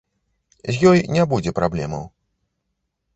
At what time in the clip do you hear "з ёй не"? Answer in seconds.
0.77-1.23